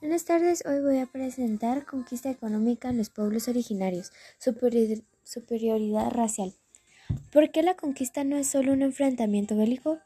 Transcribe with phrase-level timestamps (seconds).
[0.00, 6.54] Buenas tardes, hoy voy a presentar Conquista económica en los pueblos originarios, superioridad racial.
[7.32, 9.98] ¿Por qué la conquista no es solo un enfrentamiento bélico?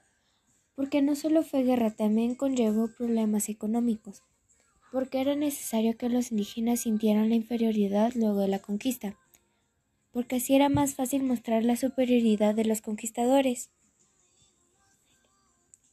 [0.77, 4.23] Porque no solo fue guerra, también conllevó problemas económicos.
[4.91, 9.19] Porque era necesario que los indígenas sintieran la inferioridad luego de la conquista.
[10.11, 13.69] Porque así era más fácil mostrar la superioridad de los conquistadores.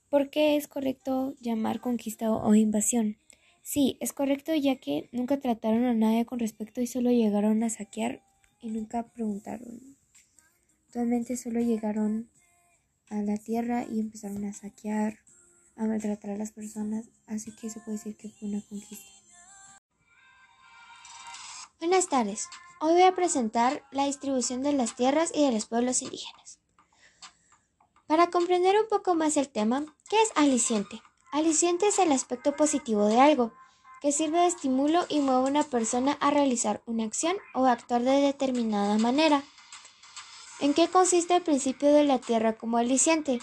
[0.09, 3.18] ¿Por qué es correcto llamar conquista o invasión?
[3.62, 7.70] Sí, es correcto ya que nunca trataron a nadie con respeto y solo llegaron a
[7.70, 8.23] saquear
[8.62, 9.98] y nunca preguntaron.
[10.88, 12.30] Actualmente solo llegaron
[13.09, 15.20] a la tierra y empezaron a saquear,
[15.76, 19.05] a maltratar a las personas, así que se puede decir que fue una conquista.
[21.80, 22.48] Buenas tardes.
[22.81, 26.59] Hoy voy a presentar la distribución de las tierras y de los pueblos indígenas.
[28.08, 31.02] Para comprender un poco más el tema, ¿qué es aliciente?
[31.31, 33.51] Aliciente es el aspecto positivo de algo,
[34.01, 38.02] que sirve de estímulo y mueve a una persona a realizar una acción o actuar
[38.02, 39.44] de determinada manera.
[40.59, 43.39] ¿En qué consiste el principio de la tierra como aliciente?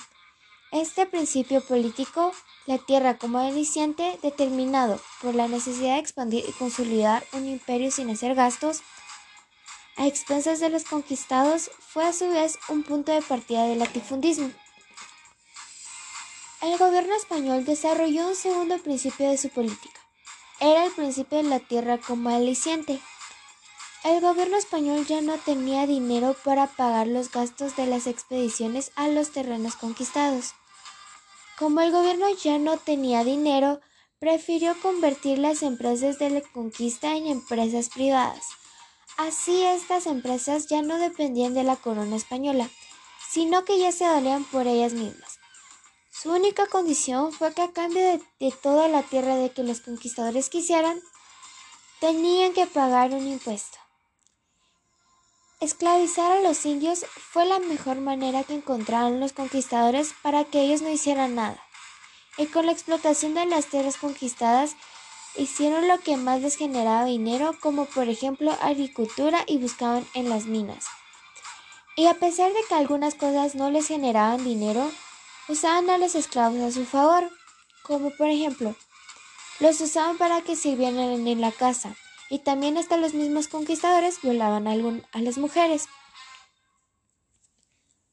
[0.73, 2.33] Este principio político,
[2.67, 8.11] la tierra como aliciente, determinado por la necesidad de expandir y consolidar un imperio sin
[8.11, 8.83] hacer gastos,
[9.97, 14.51] a expensas de los conquistados, fue a su vez un punto de partida del latifundismo.
[16.63, 20.01] El gobierno español desarrolló un segundo principio de su política.
[20.59, 22.99] Era el principio de la tierra como aliciente.
[24.05, 29.09] El gobierno español ya no tenía dinero para pagar los gastos de las expediciones a
[29.09, 30.55] los terrenos conquistados.
[31.59, 33.81] Como el gobierno ya no tenía dinero,
[34.19, 38.47] prefirió convertir las empresas de la conquista en empresas privadas.
[39.19, 42.71] Así estas empresas ya no dependían de la corona española,
[43.31, 45.36] sino que ya se valían por ellas mismas.
[46.19, 50.49] Su única condición fue que a cambio de, toda la tierra de que los conquistadores
[50.49, 50.99] quisieran,
[52.01, 53.77] tenían que pagar un impuesto.
[55.61, 60.81] Esclavizar a los indios fue la mejor manera que encontraron los conquistadores para que ellos
[60.81, 61.63] no hicieran nada.
[62.39, 64.75] Y con la explotación de las tierras conquistadas,
[65.37, 70.47] hicieron lo que más les generaba dinero, como por ejemplo agricultura y buscaban en las
[70.47, 70.87] minas.
[71.95, 74.91] Y a pesar de que algunas cosas no les generaban dinero,
[75.49, 77.31] usaban a los esclavos a su favor,
[77.83, 78.75] como por ejemplo,
[79.61, 81.97] los usaban para que sirvieran en la casa,
[82.29, 85.87] y también hasta los mismos conquistadores violaban a, las mujeres.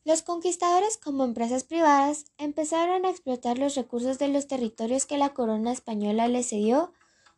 [0.05, 5.33] Los conquistadores como empresas privadas empezaron a explotar los recursos de los territorios que la
[5.33, 6.93] corona española les cedió,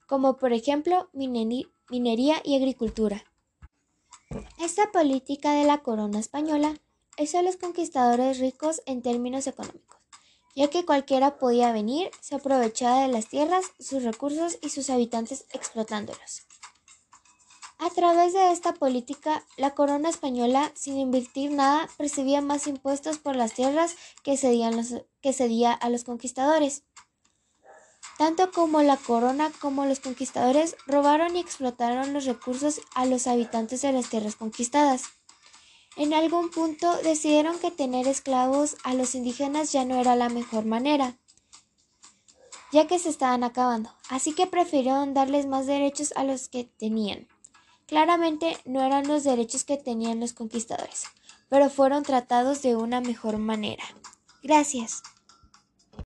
[0.07, 3.23] como por ejemplo minería y agricultura.
[4.59, 6.75] Esta política de la corona española
[7.17, 9.99] hizo a los conquistadores ricos en términos económicos,
[10.55, 15.45] ya que cualquiera podía venir, se aprovechaba de las tierras, sus recursos y sus habitantes
[15.51, 16.45] explotándolos.
[17.77, 23.35] A través de esta política, la corona española, sin invertir nada, percibía más impuestos por
[23.35, 24.81] las tierras que, cedían
[25.21, 26.83] que cedía a los conquistadores.
[28.17, 33.81] Tanto como la corona como los conquistadores robaron y explotaron los recursos a los habitantes
[33.81, 35.03] de las tierras conquistadas.
[35.97, 40.65] En algún punto decidieron que tener esclavos a los indígenas ya no era la mejor
[40.65, 41.17] manera,
[42.73, 47.27] ya que se estaban acabando, así que prefirieron darles más derechos a los que tenían.
[47.87, 51.05] Claramente no eran los derechos que tenían los conquistadores,
[51.47, 53.83] pero fueron tratados de una mejor manera.
[54.43, 55.03] Gracias.